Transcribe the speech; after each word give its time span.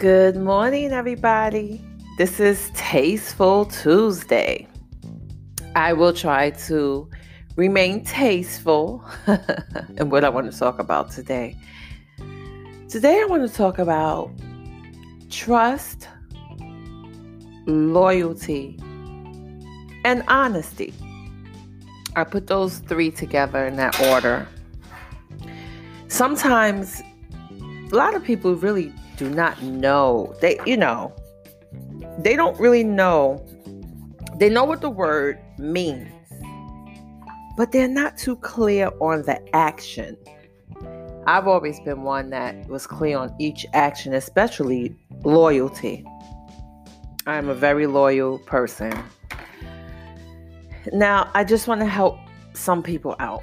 Good 0.00 0.36
morning, 0.36 0.92
everybody. 0.92 1.78
This 2.16 2.40
is 2.40 2.70
Tasteful 2.72 3.66
Tuesday. 3.66 4.66
I 5.76 5.92
will 5.92 6.14
try 6.14 6.52
to 6.68 7.10
remain 7.56 8.02
tasteful 8.02 9.04
in 9.98 10.08
what 10.08 10.24
I 10.24 10.30
want 10.30 10.50
to 10.50 10.58
talk 10.58 10.78
about 10.78 11.10
today. 11.10 11.54
Today, 12.88 13.20
I 13.20 13.26
want 13.26 13.46
to 13.46 13.54
talk 13.54 13.78
about 13.78 14.30
trust, 15.28 16.08
loyalty, 17.66 18.78
and 20.06 20.24
honesty. 20.28 20.94
I 22.16 22.24
put 22.24 22.46
those 22.46 22.78
three 22.78 23.10
together 23.10 23.66
in 23.66 23.76
that 23.76 24.00
order. 24.00 24.48
Sometimes 26.08 27.02
a 27.92 27.94
lot 27.94 28.14
of 28.14 28.24
people 28.24 28.54
really 28.54 28.94
do 29.20 29.28
not 29.28 29.62
know. 29.62 30.34
They, 30.40 30.58
you 30.64 30.78
know, 30.78 31.14
they 32.18 32.36
don't 32.36 32.58
really 32.58 32.82
know. 32.82 33.44
They 34.38 34.48
know 34.48 34.64
what 34.64 34.80
the 34.80 34.88
word 34.88 35.38
means, 35.58 36.08
but 37.54 37.70
they're 37.70 37.86
not 37.86 38.16
too 38.16 38.36
clear 38.36 38.90
on 38.98 39.20
the 39.24 39.38
action. 39.54 40.16
I've 41.26 41.46
always 41.46 41.78
been 41.80 42.02
one 42.02 42.30
that 42.30 42.66
was 42.66 42.86
clear 42.86 43.18
on 43.18 43.36
each 43.38 43.66
action, 43.74 44.14
especially 44.14 44.96
loyalty. 45.22 46.02
I'm 47.26 47.50
a 47.50 47.54
very 47.54 47.86
loyal 47.86 48.38
person. 48.38 48.98
Now, 50.94 51.30
I 51.34 51.44
just 51.44 51.68
want 51.68 51.82
to 51.82 51.86
help 51.86 52.16
some 52.54 52.82
people 52.82 53.16
out. 53.18 53.42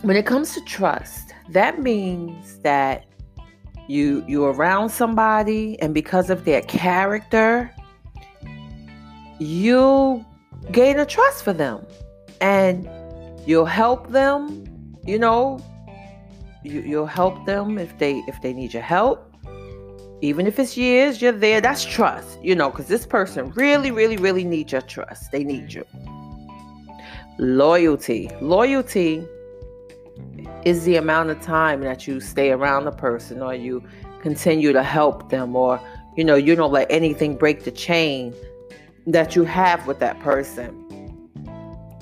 When 0.00 0.16
it 0.16 0.24
comes 0.24 0.54
to 0.54 0.62
trust, 0.62 1.34
that 1.50 1.82
means 1.82 2.60
that 2.60 3.04
you 3.88 4.24
you're 4.26 4.52
around 4.52 4.90
somebody 4.90 5.80
and 5.80 5.92
because 5.94 6.30
of 6.30 6.44
their 6.44 6.62
character, 6.62 7.74
you 9.38 10.24
gain 10.72 10.98
a 10.98 11.06
trust 11.06 11.42
for 11.42 11.52
them. 11.52 11.84
And 12.40 12.88
you'll 13.46 13.66
help 13.66 14.10
them, 14.10 14.64
you 15.04 15.18
know, 15.18 15.60
you, 16.64 16.80
you'll 16.80 17.06
help 17.06 17.44
them 17.46 17.78
if 17.78 17.96
they 17.98 18.22
if 18.28 18.40
they 18.42 18.52
need 18.52 18.72
your 18.72 18.82
help. 18.82 19.26
Even 20.22 20.46
if 20.46 20.58
it's 20.58 20.76
years 20.76 21.22
you're 21.22 21.32
there 21.32 21.62
that's 21.62 21.82
trust 21.82 22.38
you 22.42 22.54
know 22.54 22.68
because 22.68 22.88
this 22.88 23.06
person 23.06 23.50
really 23.52 23.90
really 23.90 24.18
really 24.18 24.44
needs 24.44 24.72
your 24.72 24.82
trust. 24.82 25.32
They 25.32 25.44
need 25.44 25.72
you. 25.72 25.84
Loyalty. 27.38 28.30
Loyalty 28.42 29.26
is 30.64 30.84
the 30.84 30.96
amount 30.96 31.30
of 31.30 31.40
time 31.40 31.80
that 31.80 32.06
you 32.06 32.20
stay 32.20 32.50
around 32.50 32.84
the 32.84 32.92
person 32.92 33.42
or 33.42 33.54
you 33.54 33.82
continue 34.20 34.72
to 34.72 34.82
help 34.82 35.30
them 35.30 35.56
or 35.56 35.80
you 36.16 36.24
know 36.24 36.34
you 36.34 36.54
don't 36.54 36.72
let 36.72 36.90
anything 36.90 37.36
break 37.36 37.64
the 37.64 37.70
chain 37.70 38.34
that 39.06 39.34
you 39.34 39.44
have 39.44 39.86
with 39.86 39.98
that 40.00 40.18
person? 40.20 40.76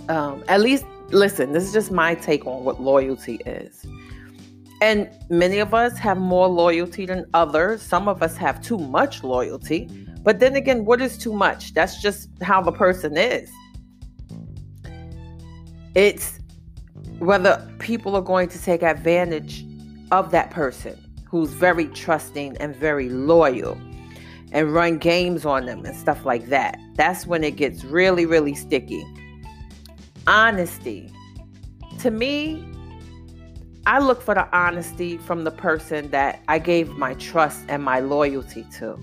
Um, 0.08 0.42
at 0.48 0.60
least 0.60 0.84
listen 1.10 1.52
this 1.52 1.64
is 1.64 1.72
just 1.72 1.90
my 1.90 2.14
take 2.14 2.46
on 2.46 2.64
what 2.64 2.80
loyalty 2.80 3.36
is. 3.46 3.86
And 4.80 5.08
many 5.28 5.58
of 5.58 5.74
us 5.74 5.98
have 5.98 6.18
more 6.18 6.46
loyalty 6.46 7.04
than 7.04 7.26
others. 7.34 7.82
Some 7.82 8.06
of 8.06 8.22
us 8.22 8.36
have 8.36 8.62
too 8.62 8.78
much 8.78 9.24
loyalty. 9.24 9.88
But 10.22 10.40
then 10.40 10.56
again 10.56 10.84
what 10.84 11.00
is 11.00 11.16
too 11.16 11.32
much? 11.32 11.74
That's 11.74 12.02
just 12.02 12.28
how 12.42 12.60
the 12.60 12.72
person 12.72 13.16
is. 13.16 13.50
It's 15.94 16.37
whether 17.18 17.66
people 17.78 18.14
are 18.16 18.22
going 18.22 18.48
to 18.48 18.62
take 18.62 18.82
advantage 18.82 19.64
of 20.10 20.30
that 20.30 20.50
person 20.50 20.98
who's 21.24 21.50
very 21.50 21.86
trusting 21.88 22.56
and 22.58 22.74
very 22.74 23.08
loyal 23.08 23.78
and 24.52 24.72
run 24.72 24.98
games 24.98 25.44
on 25.44 25.66
them 25.66 25.84
and 25.84 25.96
stuff 25.96 26.24
like 26.24 26.46
that. 26.46 26.78
That's 26.94 27.26
when 27.26 27.44
it 27.44 27.56
gets 27.56 27.84
really, 27.84 28.24
really 28.24 28.54
sticky. 28.54 29.04
Honesty. 30.26 31.12
To 32.00 32.10
me, 32.10 32.64
I 33.86 33.98
look 33.98 34.22
for 34.22 34.34
the 34.34 34.48
honesty 34.56 35.18
from 35.18 35.44
the 35.44 35.50
person 35.50 36.10
that 36.10 36.42
I 36.48 36.58
gave 36.58 36.90
my 36.90 37.14
trust 37.14 37.64
and 37.68 37.82
my 37.82 38.00
loyalty 38.00 38.66
to. 38.78 38.98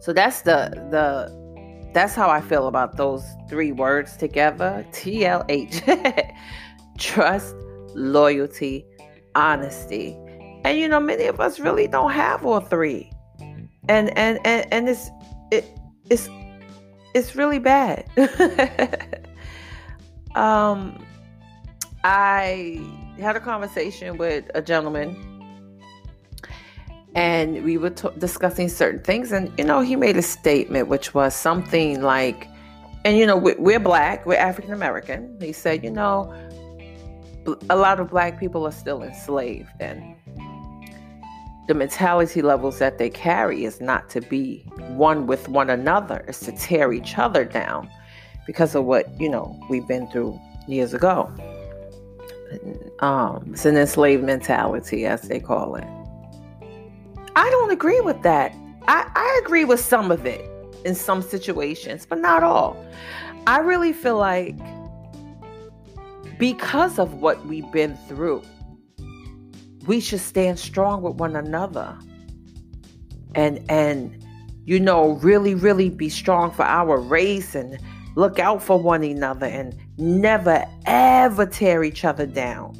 So 0.00 0.12
that's 0.12 0.42
the 0.42 0.70
the 0.90 1.43
that's 1.94 2.14
how 2.14 2.28
I 2.28 2.40
feel 2.40 2.66
about 2.66 2.96
those 2.96 3.24
three 3.48 3.72
words 3.72 4.16
together 4.16 4.84
TLH 4.90 6.34
trust, 6.98 7.54
loyalty, 7.94 8.84
honesty. 9.34 10.16
And 10.64 10.78
you 10.78 10.88
know, 10.88 11.00
many 11.00 11.26
of 11.26 11.40
us 11.40 11.60
really 11.60 11.86
don't 11.86 12.10
have 12.10 12.44
all 12.44 12.60
three. 12.60 13.10
And 13.88 14.16
and 14.18 14.38
and, 14.44 14.66
and 14.72 14.88
it's 14.88 15.10
it 15.50 15.78
it's 16.10 16.28
it's 17.14 17.36
really 17.36 17.60
bad. 17.60 18.04
um 20.34 20.98
I 22.02 22.80
had 23.18 23.36
a 23.36 23.40
conversation 23.40 24.18
with 24.18 24.50
a 24.54 24.60
gentleman 24.60 25.33
and 27.14 27.64
we 27.64 27.78
were 27.78 27.90
t- 27.90 28.08
discussing 28.18 28.68
certain 28.68 29.00
things 29.02 29.32
and 29.32 29.52
you 29.58 29.64
know 29.64 29.80
he 29.80 29.96
made 29.96 30.16
a 30.16 30.22
statement 30.22 30.88
which 30.88 31.14
was 31.14 31.34
something 31.34 32.02
like 32.02 32.48
and 33.04 33.16
you 33.16 33.26
know 33.26 33.36
we're 33.36 33.80
black 33.80 34.24
we're 34.26 34.34
african 34.36 34.72
american 34.72 35.36
he 35.40 35.52
said 35.52 35.84
you 35.84 35.90
know 35.90 36.32
a 37.70 37.76
lot 37.76 38.00
of 38.00 38.08
black 38.08 38.40
people 38.40 38.66
are 38.66 38.72
still 38.72 39.02
enslaved 39.02 39.70
and 39.80 40.16
the 41.66 41.74
mentality 41.74 42.42
levels 42.42 42.78
that 42.78 42.98
they 42.98 43.08
carry 43.08 43.64
is 43.64 43.80
not 43.80 44.08
to 44.10 44.20
be 44.20 44.58
one 44.88 45.26
with 45.26 45.48
one 45.48 45.70
another 45.70 46.24
it's 46.28 46.40
to 46.40 46.52
tear 46.52 46.92
each 46.92 47.18
other 47.18 47.44
down 47.44 47.88
because 48.46 48.74
of 48.74 48.84
what 48.84 49.08
you 49.20 49.28
know 49.28 49.58
we've 49.68 49.86
been 49.86 50.06
through 50.08 50.38
years 50.66 50.94
ago. 50.94 51.32
Um, 53.00 53.50
it's 53.52 53.64
an 53.64 53.76
enslaved 53.76 54.22
mentality 54.22 55.06
as 55.06 55.22
they 55.22 55.40
call 55.40 55.76
it 55.76 55.84
I 57.36 57.50
don't 57.50 57.70
agree 57.70 58.00
with 58.00 58.22
that. 58.22 58.54
I, 58.86 59.10
I 59.14 59.40
agree 59.44 59.64
with 59.64 59.80
some 59.80 60.10
of 60.10 60.26
it 60.26 60.48
in 60.84 60.94
some 60.94 61.22
situations, 61.22 62.06
but 62.06 62.20
not 62.20 62.42
all. 62.42 62.76
I 63.46 63.58
really 63.58 63.92
feel 63.92 64.18
like 64.18 64.56
because 66.38 66.98
of 66.98 67.14
what 67.14 67.44
we've 67.46 67.70
been 67.72 67.96
through, 68.08 68.42
we 69.86 70.00
should 70.00 70.20
stand 70.20 70.58
strong 70.58 71.02
with 71.02 71.16
one 71.16 71.36
another. 71.36 71.96
And 73.34 73.60
and 73.68 74.24
you 74.64 74.80
know, 74.80 75.12
really, 75.14 75.54
really 75.54 75.90
be 75.90 76.08
strong 76.08 76.50
for 76.50 76.64
our 76.64 76.98
race 76.98 77.54
and 77.54 77.78
look 78.16 78.38
out 78.38 78.62
for 78.62 78.78
one 78.78 79.02
another 79.02 79.46
and 79.46 79.76
never 79.98 80.64
ever 80.86 81.46
tear 81.46 81.84
each 81.84 82.04
other 82.04 82.26
down. 82.26 82.74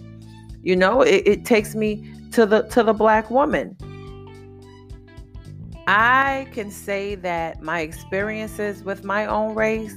You 0.63 0.77
know, 0.77 1.03
it, 1.03 1.27
it 1.27 1.45
takes 1.45 1.75
me 1.75 2.11
to 2.33 2.47
the 2.47 2.63
to 2.63 2.83
the 2.83 2.95
black 2.95 3.31
woman 3.31 3.77
I 5.87 6.47
can 6.53 6.71
say 6.71 7.15
that 7.17 7.63
my 7.63 7.81
experiences 7.81 8.83
with 8.83 9.05
my 9.05 9.27
own 9.27 9.55
race 9.55 9.95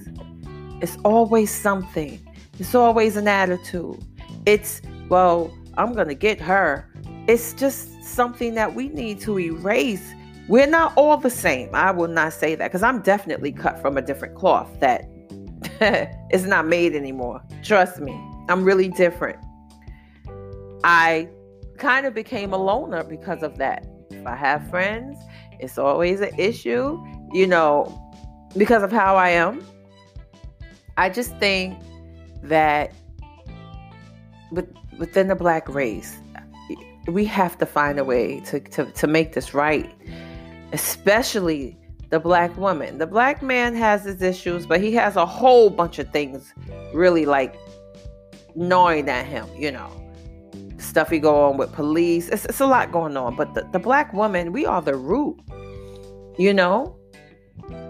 is 0.81 0.97
always 1.05 1.49
something. 1.49 2.19
It's 2.59 2.75
always 2.75 3.15
an 3.15 3.27
attitude. 3.27 4.03
It's, 4.45 4.81
well, 5.09 5.55
I'm 5.77 5.93
going 5.93 6.07
to 6.07 6.15
get 6.15 6.41
her. 6.41 6.89
It's 7.27 7.53
just 7.53 8.03
something 8.03 8.53
that 8.55 8.73
we 8.75 8.89
need 8.89 9.21
to 9.21 9.39
erase. 9.39 10.13
We're 10.47 10.67
not 10.67 10.93
all 10.95 11.17
the 11.17 11.29
same. 11.29 11.69
I 11.73 11.91
will 11.91 12.07
not 12.07 12.33
say 12.33 12.55
that 12.55 12.67
because 12.67 12.83
I'm 12.83 13.01
definitely 13.01 13.51
cut 13.51 13.81
from 13.81 13.97
a 13.97 14.01
different 14.01 14.35
cloth 14.35 14.69
that 14.79 15.05
is 16.31 16.45
not 16.45 16.67
made 16.67 16.95
anymore. 16.95 17.41
Trust 17.63 17.99
me, 17.99 18.13
I'm 18.49 18.63
really 18.63 18.89
different. 18.89 19.39
I 20.83 21.29
kind 21.77 22.05
of 22.05 22.13
became 22.13 22.53
a 22.53 22.57
loner 22.57 23.03
because 23.03 23.43
of 23.43 23.57
that. 23.57 23.85
If 24.09 24.25
I 24.25 24.35
have 24.35 24.67
friends, 24.69 25.17
it's 25.59 25.77
always 25.77 26.21
an 26.21 26.37
issue, 26.37 27.03
you 27.33 27.47
know, 27.47 28.01
because 28.55 28.83
of 28.83 28.91
how 28.91 29.15
I 29.15 29.29
am. 29.29 29.65
I 30.97 31.09
just 31.09 31.37
think 31.37 31.77
that 32.43 32.93
with, 34.51 34.67
within 34.97 35.27
the 35.27 35.35
black 35.35 35.67
race, 35.69 36.17
we 37.07 37.25
have 37.25 37.57
to 37.59 37.65
find 37.65 37.99
a 37.99 38.03
way 38.03 38.39
to, 38.41 38.59
to, 38.59 38.85
to 38.91 39.07
make 39.07 39.33
this 39.33 39.53
right, 39.53 39.89
especially 40.73 41.77
the 42.09 42.19
black 42.19 42.55
woman. 42.57 42.97
The 42.97 43.07
black 43.07 43.41
man 43.41 43.75
has 43.75 44.03
his 44.03 44.21
issues, 44.21 44.65
but 44.65 44.81
he 44.81 44.93
has 44.93 45.15
a 45.15 45.25
whole 45.25 45.69
bunch 45.69 45.99
of 45.99 46.09
things 46.11 46.53
really 46.93 47.25
like 47.25 47.55
gnawing 48.55 49.09
at 49.09 49.25
him, 49.25 49.47
you 49.57 49.71
know 49.71 50.06
stuff 50.77 51.09
he 51.09 51.19
go 51.19 51.45
on 51.45 51.57
with 51.57 51.71
police. 51.73 52.29
It's, 52.29 52.45
it's 52.45 52.59
a 52.59 52.65
lot 52.65 52.91
going 52.91 53.17
on. 53.17 53.35
But 53.35 53.53
the, 53.53 53.67
the 53.71 53.79
black 53.79 54.13
woman, 54.13 54.51
we 54.51 54.65
are 54.65 54.81
the 54.81 54.95
root. 54.95 55.39
You 56.37 56.53
know, 56.53 56.95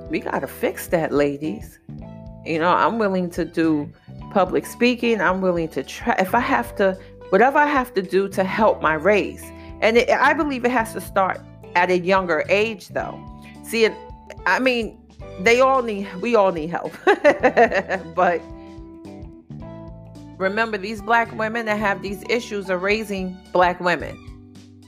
we 0.09 0.19
got 0.19 0.39
to 0.39 0.47
fix 0.47 0.87
that, 0.87 1.11
ladies. 1.11 1.79
You 2.45 2.59
know, 2.59 2.69
I'm 2.69 2.97
willing 2.97 3.29
to 3.31 3.43
do 3.43 3.91
public 4.31 4.65
speaking. 4.65 5.19
I'm 5.19 5.41
willing 5.41 5.67
to 5.69 5.83
try, 5.83 6.15
if 6.19 6.33
I 6.33 6.39
have 6.39 6.75
to, 6.77 6.97
whatever 7.29 7.57
I 7.57 7.67
have 7.67 7.93
to 7.95 8.01
do 8.01 8.29
to 8.29 8.43
help 8.43 8.81
my 8.81 8.93
race. 8.93 9.43
And 9.81 9.97
it, 9.97 10.09
I 10.09 10.33
believe 10.33 10.65
it 10.65 10.71
has 10.71 10.93
to 10.93 11.01
start 11.01 11.41
at 11.75 11.91
a 11.91 11.99
younger 11.99 12.45
age 12.49 12.89
though. 12.89 13.19
See, 13.63 13.89
I 14.45 14.59
mean, 14.59 14.97
they 15.41 15.59
all 15.59 15.83
need 15.83 16.07
we 16.21 16.35
all 16.35 16.51
need 16.51 16.69
help. 16.69 16.93
but 18.15 18.41
remember 20.37 20.77
these 20.77 21.01
black 21.01 21.31
women 21.37 21.65
that 21.65 21.79
have 21.79 22.01
these 22.01 22.23
issues 22.29 22.69
are 22.69 22.77
raising 22.77 23.37
black 23.51 23.79
women 23.79 24.23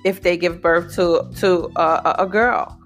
if 0.06 0.22
they 0.22 0.38
give 0.38 0.62
birth 0.62 0.96
to 0.96 1.30
to 1.38 1.72
a, 1.76 2.16
a 2.20 2.28
girl. 2.28 2.80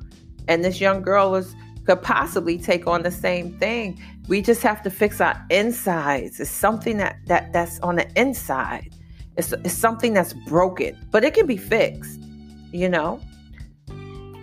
And 0.47 0.63
this 0.63 0.81
young 0.81 1.01
girl 1.01 1.35
is 1.35 1.55
could 1.85 2.01
possibly 2.01 2.57
take 2.57 2.87
on 2.87 3.03
the 3.03 3.11
same 3.11 3.57
thing. 3.59 4.01
We 4.27 4.41
just 4.41 4.61
have 4.63 4.81
to 4.83 4.89
fix 4.89 5.19
our 5.19 5.35
insides. 5.49 6.39
It's 6.39 6.49
something 6.49 6.97
that, 6.97 7.17
that 7.27 7.51
that's 7.51 7.79
on 7.81 7.97
the 7.97 8.07
inside. 8.19 8.89
It's, 9.35 9.51
it's 9.51 9.73
something 9.73 10.13
that's 10.13 10.33
broken, 10.33 10.97
but 11.11 11.23
it 11.23 11.33
can 11.33 11.45
be 11.45 11.57
fixed, 11.57 12.21
you 12.71 12.87
know? 12.87 13.19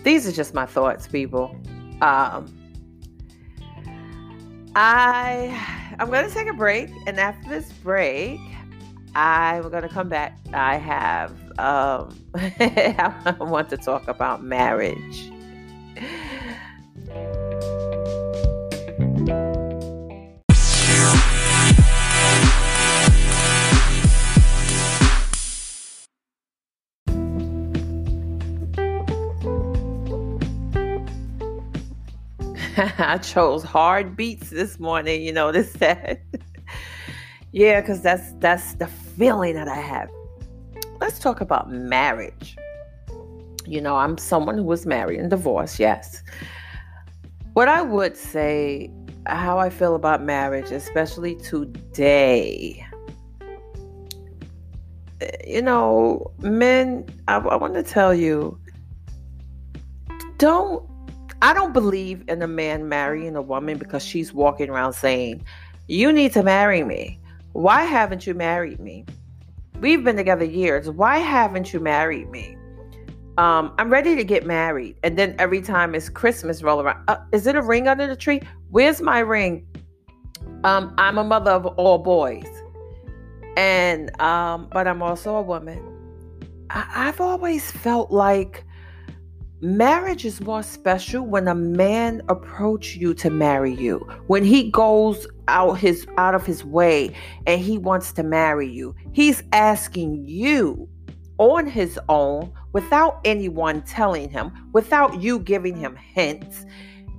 These 0.03 0.27
are 0.27 0.33
just 0.33 0.53
my 0.53 0.67
thoughts, 0.67 1.07
people. 1.07 1.57
Um, 2.03 2.53
I 4.75 5.95
I'm 5.99 6.11
gonna 6.11 6.31
take 6.31 6.49
a 6.49 6.53
break, 6.53 6.91
and 7.07 7.19
after 7.19 7.49
this 7.49 7.73
break, 7.73 8.39
I'm 9.15 9.69
gonna 9.71 9.89
come 9.89 10.09
back. 10.09 10.39
I 10.53 10.77
have 10.77 11.33
um, 11.59 12.17
I 12.35 13.37
want 13.41 13.69
to 13.71 13.77
talk 13.77 14.09
about 14.09 14.43
marriage. 14.43 15.31
I 33.11 33.19
chose 33.19 33.65
hard 33.65 34.15
beats 34.15 34.51
this 34.51 34.79
morning, 34.79 35.23
you 35.23 35.33
know, 35.33 35.51
this 35.57 35.73
that. 35.75 36.23
yeah, 37.51 37.81
because 37.81 38.03
that's 38.03 38.33
that's 38.35 38.75
the 38.75 38.87
feeling 38.87 39.55
that 39.55 39.67
I 39.67 39.81
have. 39.81 40.09
Let's 41.01 41.19
talk 41.19 41.41
about 41.41 41.73
marriage. 41.73 42.57
You 43.67 43.81
know, 43.81 43.97
I'm 43.97 44.17
someone 44.17 44.57
who 44.57 44.63
was 44.63 44.87
married 44.87 45.19
and 45.19 45.29
divorced, 45.29 45.81
yes. 45.81 46.23
What 47.55 47.67
I 47.67 47.83
would 47.83 48.17
say, 48.17 48.93
how 49.27 49.59
I 49.59 49.71
feel 49.71 49.97
about 49.97 50.23
marriage, 50.23 50.71
especially 50.71 51.35
today. 51.35 52.87
Eh, 55.21 55.31
you 55.49 55.63
know, 55.63 56.31
men, 56.39 57.07
I, 57.27 57.39
I 57.39 57.57
want 57.57 57.75
to 57.75 57.83
tell 57.83 58.15
you, 58.15 58.57
don't 60.39 60.90
I 61.43 61.55
don't 61.55 61.73
believe 61.73 62.25
in 62.29 62.43
a 62.43 62.47
man 62.47 62.89
marrying 62.89 63.35
a 63.37 63.43
woman 63.43 63.79
because 63.79 64.05
she's 64.05 64.33
walking 64.33 64.69
around 64.69 64.93
saying, 64.93 65.45
You 65.89 66.13
need 66.13 66.33
to 66.35 66.43
marry 66.43 66.85
me. 66.85 67.19
Why 67.53 67.85
haven't 67.85 68.27
you 68.27 68.35
married 68.35 68.79
me? 68.81 69.07
We've 69.81 70.05
been 70.05 70.17
together 70.17 70.45
years. 70.45 70.91
Why 70.91 71.19
haven't 71.19 71.73
you 71.73 71.81
married 71.81 72.31
me? 72.31 72.57
Um, 73.39 73.73
I'm 73.79 73.89
ready 73.89 74.17
to 74.17 74.25
get 74.25 74.45
married. 74.45 74.97
And 75.03 75.17
then 75.19 75.35
every 75.39 75.63
time 75.63 75.95
it's 75.95 76.11
Christmas 76.11 76.63
roll 76.63 76.83
around, 76.83 77.03
uh, 77.09 77.17
is 77.33 77.47
it 77.47 77.57
a 77.57 77.63
ring 77.63 77.89
under 77.89 78.07
the 78.07 78.17
tree? 78.17 78.43
Where's 78.69 79.01
my 79.01 79.21
ring? 79.21 79.67
Um, 80.65 80.95
I'm 80.99 81.17
a 81.17 81.25
mother 81.25 81.53
of 81.53 81.65
all 81.67 81.97
boys. 81.97 82.45
And 83.57 84.19
um, 84.21 84.69
but 84.71 84.87
I'm 84.87 85.03
also 85.03 85.37
a 85.37 85.43
woman. 85.43 85.81
I- 86.69 87.09
I've 87.09 87.21
always 87.21 87.71
felt 87.71 88.11
like 88.11 88.65
marriage 89.63 90.25
is 90.25 90.41
more 90.41 90.63
special 90.63 91.27
when 91.27 91.47
a 91.49 91.55
man 91.55 92.23
approach 92.29 92.97
you 92.97 93.13
to 93.15 93.31
marry 93.31 93.75
you. 93.75 93.99
When 94.27 94.45
he 94.45 94.71
goes 94.71 95.27
out 95.51 95.79
his 95.79 96.07
out 96.17 96.35
of 96.35 96.47
his 96.47 96.65
way 96.65 97.15
and 97.47 97.61
he 97.61 97.77
wants 97.77 98.13
to 98.13 98.23
marry 98.23 98.69
you 98.69 98.95
he's 99.13 99.43
asking 99.53 100.25
you 100.25 100.89
on 101.39 101.67
his 101.67 101.99
own 102.09 102.53
without 102.73 103.21
anyone 103.25 103.83
telling 103.83 104.31
him 104.31 104.53
without 104.73 105.21
you 105.21 105.41
giving 105.41 105.77
him 105.77 105.97
hints. 105.97 106.65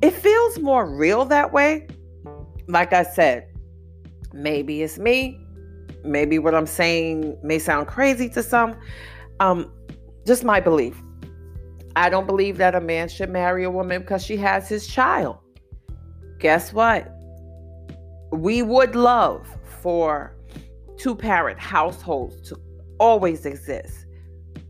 It 0.02 0.12
feels 0.12 0.60
more 0.60 0.90
real 0.90 1.26
that 1.26 1.52
way. 1.52 1.88
Like 2.68 2.94
i 2.94 3.04
said 3.04 3.48
maybe 4.34 4.82
it's 4.82 4.98
me. 4.98 5.38
Maybe 6.04 6.40
what 6.40 6.56
i'm 6.56 6.68
saying 6.68 7.38
may 7.44 7.60
sound 7.60 7.88
crazy 7.88 8.30
to 8.30 8.42
some. 8.42 8.76
Um 9.40 9.72
just 10.26 10.44
my 10.44 10.60
belief 10.60 11.02
I 11.96 12.10
don't 12.10 12.28
believe 12.28 12.58
that 12.58 12.76
a 12.76 12.82
man 12.82 13.10
should 13.10 13.30
marry 13.30 13.64
a 13.64 13.72
woman 13.72 14.02
because 14.02 14.24
she 14.24 14.38
has 14.38 14.70
his 14.70 14.88
child. 14.88 15.38
Guess 16.40 16.74
what? 16.74 17.12
We 18.32 18.62
would 18.62 18.96
love 18.96 19.48
for 19.82 20.36
two 20.98 21.16
parent 21.16 21.60
households 21.60 22.42
to 22.50 22.58
always 23.00 23.46
exist. 23.46 24.06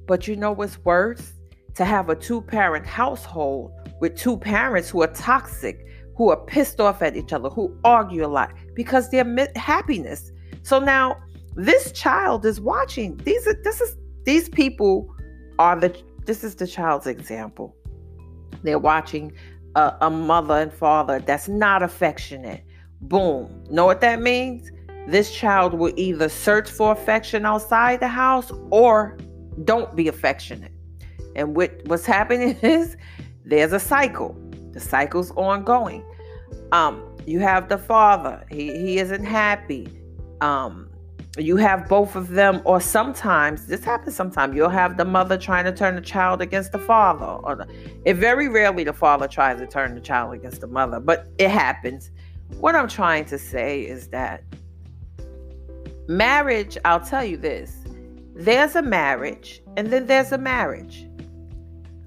But 0.07 0.27
you 0.27 0.35
know 0.35 0.51
what's 0.51 0.77
worse? 0.79 1.33
To 1.75 1.85
have 1.85 2.09
a 2.09 2.15
two 2.15 2.41
parent 2.41 2.85
household 2.85 3.71
with 4.00 4.18
two 4.18 4.38
parents 4.38 4.89
who 4.89 5.01
are 5.03 5.07
toxic, 5.07 5.85
who 6.18 6.29
are 6.29 6.45
pissed 6.45 6.81
off 6.81 7.01
at 7.01 7.15
each 7.15 7.33
other, 7.33 7.50
who 7.50 7.77
argue 7.83 8.25
a 8.25 8.27
lot 8.27 8.51
because 8.73 9.09
they're 9.09 9.47
happiness. 9.56 10.31
So 10.63 10.79
now 10.79 11.18
this 11.56 11.91
child 11.91 12.45
is 12.45 12.59
watching. 12.59 13.18
These 13.18 13.47
are 13.47 13.56
this 13.63 13.79
is 13.81 13.95
these 14.25 14.50
people 14.50 15.13
are 15.59 15.79
the 15.79 15.95
this 16.25 16.44
is 16.44 16.56
the 16.56 16.68
child's 16.68 17.07
example. 17.07 17.75
They're 18.63 18.79
watching 18.79 19.33
a, 19.75 19.94
a 20.01 20.09
mother 20.09 20.56
and 20.56 20.73
father 20.73 21.19
that's 21.19 21.47
not 21.47 21.81
affectionate. 21.81 22.63
Boom. 23.01 23.63
Know 23.69 23.85
what 23.85 24.01
that 24.01 24.21
means? 24.21 24.71
This 25.07 25.33
child 25.33 25.73
will 25.73 25.94
either 25.95 26.29
search 26.29 26.69
for 26.69 26.91
affection 26.91 27.45
outside 27.45 28.00
the 28.00 28.07
house 28.07 28.51
or 28.69 29.18
don't 29.63 29.95
be 29.95 30.07
affectionate. 30.07 30.71
And 31.35 31.56
what, 31.56 31.71
what's 31.85 32.06
happening 32.06 32.57
is 32.62 32.97
there's 33.44 33.73
a 33.73 33.79
cycle. 33.79 34.35
The 34.73 34.79
cycle's 34.79 35.31
ongoing. 35.31 36.06
Um, 36.71 37.03
you 37.25 37.39
have 37.39 37.69
the 37.69 37.77
father, 37.77 38.45
he, 38.50 38.77
he 38.77 39.00
isn't 39.00 39.25
happy. 39.25 39.87
Um, 40.42 40.91
you 41.38 41.56
have 41.56 41.88
both 41.88 42.16
of 42.16 42.30
them 42.30 42.61
or 42.66 42.81
sometimes 42.81 43.68
this 43.68 43.83
happens 43.85 44.16
sometimes 44.16 44.54
you'll 44.54 44.68
have 44.68 44.97
the 44.97 45.06
mother 45.06 45.38
trying 45.38 45.64
to 45.64 45.71
turn 45.71 45.95
the 45.95 46.02
child 46.02 46.42
against 46.42 46.73
the 46.73 46.80
father 46.80 47.26
or 47.26 47.56
the, 47.56 47.68
it 48.04 48.16
very 48.16 48.50
rarely 48.50 48.83
the 48.83 48.92
father 48.92 49.28
tries 49.28 49.57
to 49.57 49.66
turn 49.66 49.95
the 49.95 50.02
child 50.02 50.33
against 50.33 50.59
the 50.59 50.68
mother 50.68 51.00
but 51.00 51.28
it 51.38 51.50
happens. 51.50 52.11
What 52.59 52.76
i'm 52.76 52.90
trying 52.90 53.26
to 53.26 53.38
say 53.38 53.81
is 53.81 54.07
that 54.09 54.44
marriage 56.09 56.78
i'll 56.83 57.00
tell 57.00 57.23
you 57.23 57.38
this 57.38 57.78
there's 58.35 58.76
a 58.76 58.81
marriage 58.81 59.61
and 59.78 59.88
then 59.88 60.07
there's 60.07 60.33
a 60.33 60.38
marriage 60.38 61.07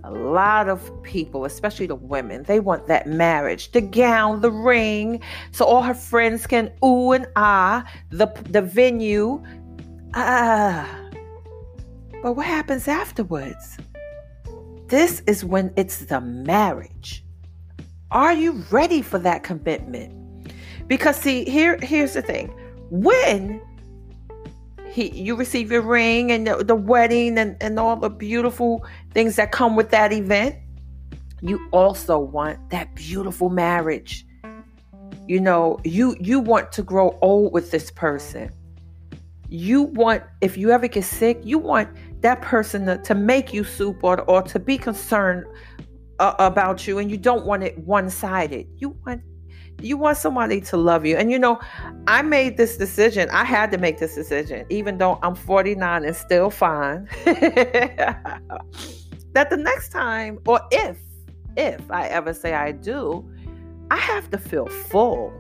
a 0.05 0.11
lot 0.11 0.69
of 0.69 1.03
people, 1.03 1.47
especially 1.47 1.87
the 1.87 1.95
women, 1.95 2.43
they 2.43 2.61
want 2.61 2.87
that 2.89 3.07
marriage, 3.07 3.73
the 3.73 3.81
gown, 3.81 4.43
the 4.43 4.51
ring, 4.51 5.21
so 5.51 5.65
all 5.65 5.81
her 5.83 5.95
friends 5.95 6.47
can 6.47 6.71
ooh 6.85 7.13
and 7.13 7.27
ah, 7.37 7.91
the 8.11 8.27
the 8.51 8.61
venue. 8.61 9.43
Ah. 10.15 10.87
But 12.23 12.35
what 12.35 12.47
happens 12.47 12.87
afterwards? 12.87 13.79
This 14.89 15.23
is 15.27 15.43
when 15.43 15.73
it's 15.77 16.05
the 16.05 16.21
marriage. 16.21 17.25
Are 18.11 18.35
you 18.35 18.63
ready 18.71 19.01
for 19.01 19.19
that 19.21 19.43
commitment? 19.43 20.53
Because 20.87 21.17
see, 21.17 21.45
here 21.45 21.79
here's 21.83 22.13
the 22.13 22.23
thing. 22.23 22.55
When 22.91 23.63
he 24.95 25.11
you 25.11 25.35
receive 25.35 25.73
your 25.73 25.83
ring 25.83 26.31
and 26.31 26.47
the, 26.47 26.63
the 26.63 26.77
wedding 26.77 27.37
and, 27.37 27.57
and 27.61 27.81
all 27.81 27.97
the 27.97 28.09
beautiful 28.09 28.87
things 29.13 29.35
that 29.37 29.51
come 29.51 29.75
with 29.75 29.91
that 29.91 30.13
event. 30.13 30.55
You 31.41 31.69
also 31.73 32.19
want 32.19 32.71
that 32.71 32.95
beautiful 32.95 33.49
marriage. 33.49 34.25
You 35.27 35.41
know 35.41 35.81
you 35.83 36.17
you 36.21 36.39
want 36.39 36.71
to 36.73 36.83
grow 36.83 37.19
old 37.23 37.53
with 37.53 37.73
this 37.73 37.91
person. 37.91 38.53
You 39.49 39.83
want 39.83 40.23
if 40.41 40.57
you 40.57 40.71
ever 40.71 40.87
get 40.87 41.05
sick 41.05 41.41
you 41.43 41.59
want 41.59 41.89
that 42.21 42.41
person 42.41 42.87
to, 42.87 42.97
to 42.99 43.15
make 43.17 43.53
you 43.53 43.65
soup 43.65 43.99
or, 44.03 44.21
or 44.23 44.43
to 44.43 44.59
be 44.61 44.79
concerned 44.79 45.45
uh, 46.21 46.35
about 46.39 46.87
you 46.87 46.99
and 46.99 47.11
you 47.11 47.19
don't 47.19 47.45
want 47.45 47.65
it 47.65 47.77
one-sided. 47.79 48.67
You 48.77 48.97
want 49.05 49.23
you 49.81 49.97
want 49.97 50.17
somebody 50.17 50.61
to 50.63 50.77
love 50.77 51.05
you. 51.05 51.17
And 51.17 51.31
you 51.31 51.39
know, 51.39 51.61
I 52.07 52.23
made 52.23 52.57
this 52.57 52.77
decision. 52.77 53.29
I 53.31 53.45
had 53.45 53.71
to 53.73 53.79
make 53.79 53.99
this 53.99 54.15
decision, 54.15 54.67
even 54.71 54.99
though 54.99 55.19
I'm 55.23 55.35
49 55.35 56.05
and 56.05 56.17
still 56.17 56.51
fine. 56.51 57.09
that 57.25 58.41
the 59.51 59.57
next 59.57 59.91
time, 59.91 60.39
or 60.47 60.61
if, 60.71 60.99
if 61.57 61.91
I 61.91 62.07
ever 62.09 62.33
say 62.33 62.55
I 62.55 62.73
do, 62.73 63.29
I 63.91 63.97
have 63.97 64.31
to 64.31 64.39
feel 64.39 64.67
full. 64.67 65.33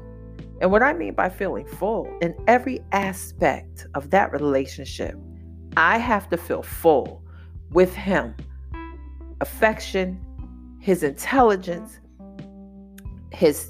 And 0.61 0.71
what 0.71 0.83
I 0.83 0.93
mean 0.93 1.15
by 1.15 1.29
feeling 1.29 1.67
full, 1.67 2.07
in 2.21 2.35
every 2.47 2.81
aspect 2.93 3.87
of 3.95 4.11
that 4.11 4.33
relationship, 4.33 5.17
I 5.77 5.99
have 5.99 6.29
to 6.31 6.37
feel 6.37 6.63
full 6.63 7.23
with 7.71 7.95
him. 7.95 8.35
affection, 9.41 10.25
his 10.81 11.03
intelligence, 11.03 11.99
his 13.33 13.69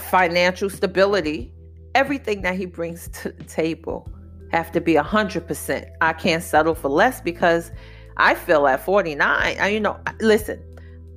financial 0.00 0.70
stability, 0.70 1.52
everything 1.94 2.42
that 2.42 2.56
he 2.56 2.66
brings 2.66 3.08
to 3.08 3.30
the 3.30 3.44
table 3.44 4.10
have 4.50 4.70
to 4.72 4.80
be 4.80 4.94
100%. 4.94 5.90
I 6.00 6.12
can't 6.12 6.42
settle 6.42 6.74
for 6.74 6.88
less 6.88 7.20
because 7.20 7.70
I 8.16 8.34
feel 8.34 8.66
at 8.66 8.84
49, 8.84 9.72
you 9.72 9.80
know, 9.80 9.98
listen, 10.20 10.62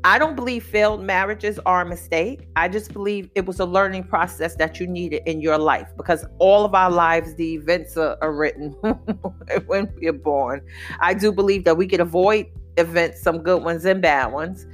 I 0.06 0.20
don't 0.20 0.36
believe 0.36 0.64
failed 0.64 1.02
marriages 1.02 1.60
are 1.66 1.82
a 1.82 1.86
mistake. 1.86 2.48
I 2.56 2.70
just 2.70 2.94
believe 2.94 3.30
it 3.34 3.48
was 3.48 3.60
a 3.60 3.66
learning 3.66 4.04
process 4.04 4.56
that 4.58 4.80
you 4.80 4.86
needed 4.86 5.24
in 5.26 5.42
your 5.42 5.58
life 5.58 5.88
because 5.98 6.26
all 6.38 6.64
of 6.64 6.76
our 6.76 6.92
lives, 6.92 7.34
the 7.36 7.56
events 7.56 7.98
are, 7.98 8.16
are 8.22 8.32
written 8.32 8.70
when 9.66 9.92
we 10.00 10.08
are 10.08 10.14
born. 10.14 10.62
I 11.00 11.16
do 11.16 11.32
believe 11.32 11.64
that 11.64 11.76
we 11.76 11.88
can 11.88 12.02
avoid 12.02 12.46
events, 12.78 13.22
some 13.22 13.40
good 13.40 13.64
ones 13.64 13.84
and 13.84 14.00
bad 14.00 14.32
ones. 14.32 14.68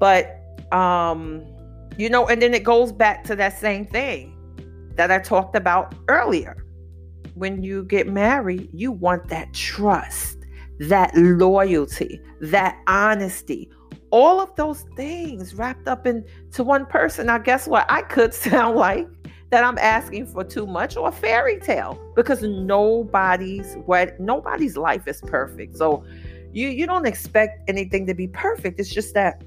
But, 0.00 0.40
um, 0.72 1.44
you 2.00 2.08
know, 2.08 2.26
and 2.26 2.40
then 2.40 2.54
it 2.54 2.64
goes 2.64 2.92
back 2.92 3.24
to 3.24 3.36
that 3.36 3.58
same 3.58 3.86
thing 3.86 4.36
that 4.96 5.10
I 5.10 5.18
talked 5.18 5.54
about 5.54 5.94
earlier. 6.08 6.64
When 7.34 7.62
you 7.62 7.84
get 7.84 8.08
married, 8.08 8.68
you 8.72 8.92
want 8.92 9.28
that 9.28 9.52
trust, 9.54 10.38
that 10.80 11.14
loyalty, 11.14 12.20
that 12.40 12.78
honesty 12.86 13.70
all 14.10 14.40
of 14.40 14.54
those 14.56 14.84
things 14.96 15.54
wrapped 15.54 15.86
up 15.88 16.06
into 16.06 16.64
one 16.64 16.86
person. 16.86 17.26
Now, 17.26 17.38
guess 17.38 17.66
what? 17.66 17.86
I 17.88 18.02
could 18.02 18.34
sound 18.48 18.76
like 18.76 19.08
that 19.50 19.64
I'm 19.64 19.78
asking 19.78 20.26
for 20.26 20.44
too 20.44 20.66
much 20.66 20.96
or 20.96 21.08
a 21.08 21.12
fairy 21.12 21.58
tale 21.58 22.00
because 22.14 22.42
nobody's 22.42 23.74
what 23.86 24.18
nobody's 24.20 24.76
life 24.76 25.06
is 25.08 25.20
perfect. 25.22 25.76
So 25.76 26.04
you 26.52 26.68
you 26.68 26.86
don't 26.86 27.06
expect 27.06 27.68
anything 27.68 28.06
to 28.06 28.14
be 28.14 28.28
perfect. 28.28 28.78
It's 28.78 28.92
just 28.92 29.14
that 29.14 29.42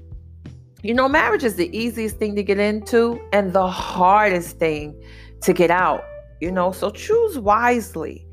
you 0.84 0.92
know, 0.92 1.08
marriage 1.08 1.44
is 1.44 1.56
the 1.56 1.74
easiest 1.74 2.18
thing 2.18 2.36
to 2.36 2.42
get 2.42 2.58
into 2.58 3.18
and 3.32 3.54
the 3.54 3.66
hardest 3.66 4.58
thing 4.58 4.94
to 5.40 5.54
get 5.54 5.70
out. 5.70 6.04
You 6.42 6.52
know, 6.52 6.72
so 6.72 6.90
choose 6.90 7.38
wisely. 7.38 8.26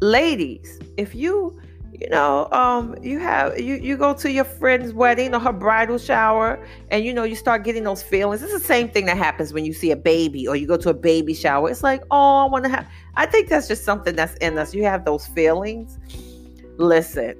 Ladies, 0.00 0.80
if 0.96 1.14
you 1.14 1.60
you 1.92 2.10
know, 2.10 2.48
um, 2.50 2.96
you 3.02 3.20
have 3.20 3.58
you 3.58 3.76
you 3.76 3.96
go 3.96 4.12
to 4.14 4.30
your 4.30 4.42
friend's 4.44 4.92
wedding 4.92 5.32
or 5.32 5.38
her 5.38 5.52
bridal 5.52 5.96
shower, 5.96 6.62
and 6.90 7.04
you 7.04 7.14
know 7.14 7.22
you 7.22 7.36
start 7.36 7.62
getting 7.62 7.84
those 7.84 8.02
feelings. 8.02 8.42
It's 8.42 8.52
the 8.52 8.58
same 8.58 8.88
thing 8.88 9.06
that 9.06 9.16
happens 9.16 9.52
when 9.52 9.64
you 9.64 9.72
see 9.72 9.92
a 9.92 9.96
baby 9.96 10.46
or 10.48 10.56
you 10.56 10.66
go 10.66 10.76
to 10.76 10.90
a 10.90 10.94
baby 10.94 11.34
shower. 11.34 11.70
It's 11.70 11.84
like, 11.84 12.02
oh, 12.10 12.46
I 12.46 12.46
want 12.46 12.64
to 12.64 12.70
have. 12.70 12.90
I 13.14 13.26
think 13.26 13.48
that's 13.48 13.68
just 13.68 13.84
something 13.84 14.16
that's 14.16 14.34
in 14.38 14.58
us. 14.58 14.74
You 14.74 14.82
have 14.82 15.04
those 15.04 15.28
feelings. 15.28 15.98
Listen, 16.78 17.36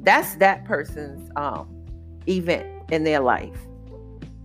that's 0.00 0.34
that 0.36 0.64
person's 0.64 1.30
um 1.36 1.68
event 2.26 2.66
in 2.90 3.04
their 3.04 3.20
life. 3.20 3.56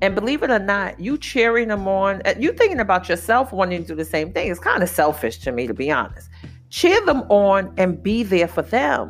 And 0.01 0.15
believe 0.15 0.43
it 0.43 0.49
or 0.49 0.59
not, 0.59 0.99
you 0.99 1.17
cheering 1.17 1.67
them 1.67 1.87
on, 1.87 2.21
uh, 2.25 2.33
you 2.39 2.53
thinking 2.53 2.79
about 2.79 3.09
yourself 3.09 3.51
wanting 3.51 3.81
to 3.81 3.87
do 3.89 3.95
the 3.95 4.05
same 4.05 4.31
thing. 4.31 4.49
It's 4.49 4.59
kind 4.59 4.81
of 4.81 4.89
selfish 4.89 5.39
to 5.39 5.51
me, 5.51 5.67
to 5.67 5.73
be 5.73 5.91
honest. 5.91 6.29
Cheer 6.69 7.05
them 7.05 7.23
on 7.29 7.73
and 7.77 8.01
be 8.01 8.23
there 8.23 8.47
for 8.47 8.61
them 8.61 9.09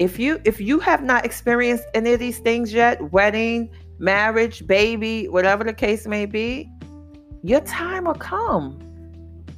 if 0.00 0.18
you 0.18 0.40
if 0.44 0.60
you 0.60 0.80
have 0.80 1.02
not 1.04 1.26
experienced 1.26 1.84
any 1.92 2.14
of 2.14 2.18
these 2.18 2.38
things 2.38 2.72
yet 2.72 3.12
wedding 3.12 3.70
marriage 3.98 4.66
baby 4.66 5.28
whatever 5.28 5.62
the 5.62 5.74
case 5.74 6.06
may 6.06 6.24
be 6.24 6.68
your 7.42 7.60
time 7.60 8.04
will 8.04 8.14
come 8.14 8.78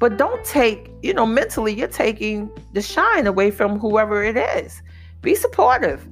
but 0.00 0.16
don't 0.16 0.44
take 0.44 0.90
you 1.00 1.14
know 1.14 1.24
mentally 1.24 1.72
you're 1.72 1.86
taking 1.86 2.50
the 2.72 2.82
shine 2.82 3.28
away 3.28 3.52
from 3.52 3.78
whoever 3.78 4.24
it 4.24 4.36
is 4.36 4.82
be 5.20 5.32
supportive 5.36 6.08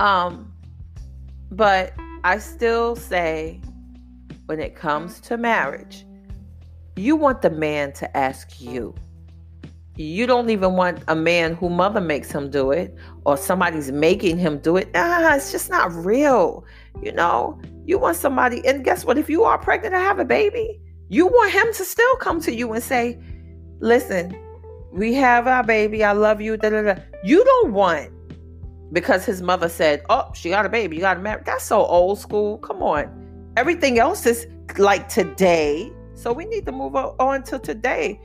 um 0.00 0.52
but 1.52 1.94
i 2.24 2.38
still 2.38 2.96
say 2.96 3.60
when 4.46 4.60
it 4.60 4.74
comes 4.74 5.20
to 5.20 5.36
marriage 5.36 6.04
you 6.96 7.16
want 7.16 7.42
the 7.42 7.50
man 7.50 7.92
to 7.92 8.16
ask 8.16 8.60
you 8.60 8.94
you 9.96 10.26
don't 10.26 10.48
even 10.48 10.72
want 10.72 11.02
a 11.08 11.14
man 11.14 11.54
who 11.54 11.68
mother 11.68 12.00
makes 12.00 12.30
him 12.30 12.50
do 12.50 12.70
it 12.70 12.96
or 13.26 13.36
somebody's 13.36 13.92
making 13.92 14.38
him 14.38 14.58
do 14.58 14.78
it. 14.78 14.88
Ah, 14.94 15.34
it's 15.34 15.52
just 15.52 15.68
not 15.68 15.92
real. 15.92 16.64
You 17.02 17.12
know, 17.12 17.60
you 17.84 17.98
want 17.98 18.16
somebody, 18.16 18.66
and 18.66 18.84
guess 18.84 19.04
what? 19.04 19.18
If 19.18 19.28
you 19.28 19.44
are 19.44 19.58
pregnant 19.58 19.94
and 19.94 20.02
have 20.02 20.18
a 20.18 20.24
baby, 20.24 20.80
you 21.08 21.26
want 21.26 21.52
him 21.52 21.66
to 21.74 21.84
still 21.84 22.16
come 22.16 22.40
to 22.40 22.54
you 22.54 22.72
and 22.72 22.82
say, 22.82 23.18
Listen, 23.80 24.34
we 24.92 25.12
have 25.14 25.46
our 25.46 25.64
baby. 25.64 26.04
I 26.04 26.12
love 26.12 26.40
you. 26.40 26.56
Da, 26.56 26.70
da, 26.70 26.82
da. 26.82 26.94
You 27.24 27.44
don't 27.44 27.72
want 27.72 28.10
because 28.92 29.24
his 29.24 29.42
mother 29.42 29.68
said, 29.68 30.02
Oh, 30.10 30.30
she 30.34 30.50
got 30.50 30.66
a 30.66 30.68
baby. 30.68 30.96
You 30.96 31.02
got 31.02 31.14
to 31.14 31.20
marry. 31.20 31.42
That's 31.44 31.64
so 31.64 31.84
old 31.84 32.18
school. 32.18 32.58
Come 32.58 32.82
on. 32.82 33.52
Everything 33.56 33.98
else 33.98 34.26
is 34.26 34.46
like 34.78 35.08
today. 35.08 35.92
So 36.14 36.32
we 36.32 36.44
need 36.44 36.66
to 36.66 36.72
move 36.72 36.94
on 36.94 37.42
to 37.44 37.58
today 37.58 38.20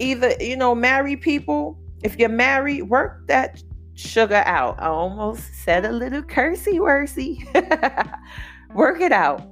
either 0.00 0.34
you 0.40 0.56
know 0.56 0.74
marry 0.74 1.16
people 1.16 1.78
if 2.02 2.18
you're 2.18 2.28
married 2.28 2.82
work 2.84 3.26
that 3.28 3.62
sugar 3.94 4.42
out 4.46 4.74
i 4.80 4.86
almost 4.86 5.54
said 5.62 5.84
a 5.84 5.92
little 5.92 6.22
cursey 6.22 6.80
worsey 6.80 7.46
work 8.74 9.00
it 9.00 9.12
out 9.12 9.46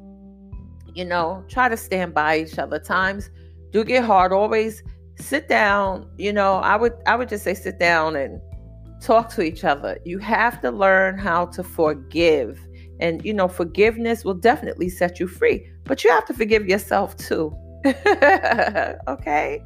you 0.95 1.05
know 1.05 1.45
try 1.49 1.69
to 1.69 1.77
stand 1.77 2.15
by 2.15 2.39
each 2.39 2.59
other 2.59 2.79
times 2.79 3.31
do 3.71 3.85
get 3.85 4.03
hard 4.03 4.33
always 4.33 4.83
sit 5.17 5.49
down 5.49 6.09
you 6.17 6.33
know 6.33 6.57
i 6.57 6.75
would 6.75 6.95
i 7.07 7.15
would 7.15 7.29
just 7.29 7.45
say 7.45 7.53
sit 7.53 7.79
down 7.79 8.17
and 8.17 8.41
talk 9.01 9.29
to 9.29 9.43
each 9.43 9.65
other 9.65 9.99
you 10.05 10.19
have 10.19 10.61
to 10.61 10.71
learn 10.71 11.19
how 11.19 11.47
to 11.47 11.63
forgive 11.63 12.61
and 13.01 13.25
you 13.25 13.33
know 13.33 13.49
forgiveness 13.49 14.25
will 14.25 14.35
definitely 14.35 14.89
set 14.89 15.21
you 15.21 15.27
free 15.27 15.69
but 15.85 16.03
you 16.03 16.11
have 16.11 16.25
to 16.25 16.35
forgive 16.35 16.67
yourself 16.67 17.17
too 17.17 17.53
okay 19.09 19.63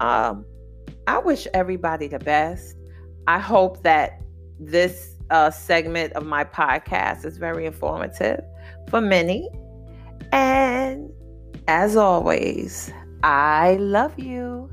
um, 0.00 0.44
I 1.06 1.18
wish 1.18 1.46
everybody 1.54 2.08
the 2.08 2.18
best. 2.18 2.76
I 3.28 3.38
hope 3.38 3.82
that 3.82 4.20
this 4.58 5.16
uh, 5.30 5.50
segment 5.50 6.12
of 6.14 6.26
my 6.26 6.44
podcast 6.44 7.24
is 7.24 7.38
very 7.38 7.66
informative 7.66 8.40
for 8.88 9.00
many. 9.00 9.48
And 10.32 11.10
as 11.68 11.96
always, 11.96 12.92
I 13.22 13.74
love 13.74 14.18
you. 14.18 14.70